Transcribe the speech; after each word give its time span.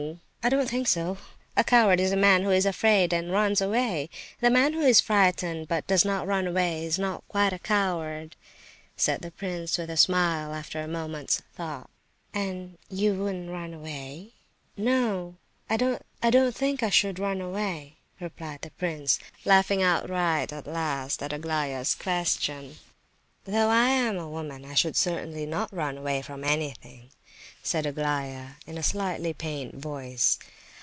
—I 0.43 0.49
don't 0.49 0.67
think 0.71 0.87
so. 0.87 1.19
A 1.55 1.63
coward 1.63 1.99
is 1.99 2.11
a 2.11 2.17
man 2.17 2.41
who 2.41 2.49
is 2.49 2.65
afraid 2.65 3.13
and 3.13 3.31
runs 3.31 3.61
away; 3.61 4.09
the 4.39 4.49
man 4.49 4.73
who 4.73 4.79
is 4.81 4.99
frightened 4.99 5.67
but 5.67 5.85
does 5.85 6.03
not 6.03 6.25
run 6.25 6.47
away, 6.47 6.83
is 6.83 6.97
not 6.97 7.23
quite 7.27 7.53
a 7.53 7.59
coward," 7.59 8.35
said 8.97 9.21
the 9.21 9.29
prince 9.29 9.77
with 9.77 9.91
a 9.91 9.97
smile, 9.97 10.51
after 10.55 10.81
a 10.81 10.87
moment's 10.87 11.43
thought. 11.53 11.87
"And 12.33 12.79
you 12.89 13.13
wouldn't 13.13 13.51
run 13.51 13.75
away?" 13.75 14.31
"No—I 14.75 15.77
don't 15.77 16.55
think 16.55 16.81
I 16.81 16.89
should 16.89 17.19
run 17.19 17.39
away," 17.39 17.97
replied 18.19 18.61
the 18.63 18.71
prince, 18.71 19.19
laughing 19.45 19.83
outright 19.83 20.51
at 20.51 20.65
last 20.65 21.21
at 21.21 21.31
Aglaya's 21.33 21.93
questions. 21.93 22.79
"Though 23.45 23.69
I 23.69 23.89
am 23.89 24.17
a 24.17 24.27
woman, 24.29 24.65
I 24.65 24.73
should 24.73 24.95
certainly 24.95 25.45
not 25.45 25.71
run 25.71 25.97
away 25.99 26.23
for 26.23 26.43
anything," 26.43 27.09
said 27.63 27.85
Aglaya, 27.85 28.53
in 28.65 28.75
a 28.77 28.83
slightly 28.83 29.33
pained 29.33 29.73
voice. 29.73 30.39